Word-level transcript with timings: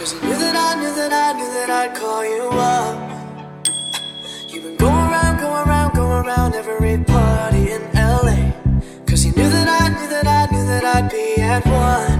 Cause 0.00 0.14
you 0.14 0.20
knew 0.22 0.38
that 0.38 0.56
I 0.56 0.80
knew 0.80 0.94
that 0.94 1.12
I 1.12 1.32
knew 1.38 1.52
that 1.52 1.68
I'd 1.68 1.94
call 1.94 2.24
you 2.24 2.48
up. 2.48 2.96
You've 4.48 4.64
been 4.64 4.76
going 4.76 4.94
around, 4.94 5.36
going 5.40 5.68
around, 5.68 5.94
going 5.94 6.24
around 6.24 6.54
every 6.54 7.04
party 7.04 7.72
in 7.72 7.82
LA. 7.92 8.50
Cause 9.04 9.26
you 9.26 9.32
knew 9.32 9.50
that 9.50 9.68
I 9.68 9.88
knew 9.90 10.08
that 10.08 10.26
I 10.26 10.50
knew 10.50 10.64
that 10.64 10.84
I'd 10.86 11.10
be 11.10 11.42
at 11.42 11.66
one. 11.66 12.19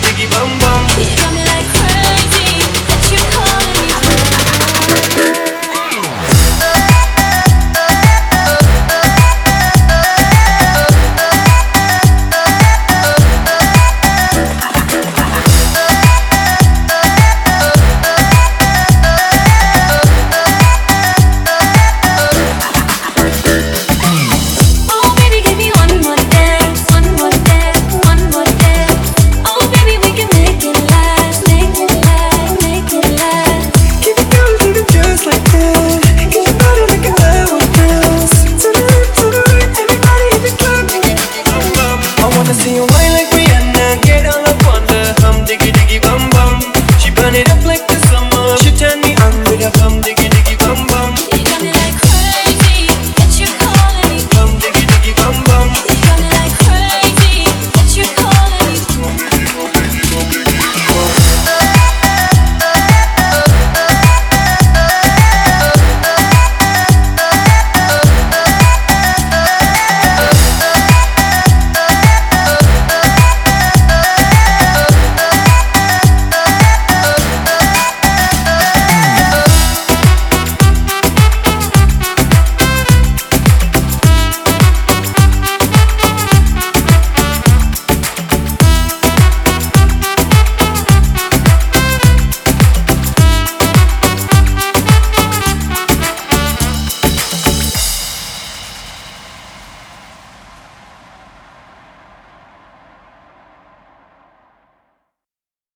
diggy, 0.00 0.14
diggy, 0.16 0.26
bo. 0.30 0.47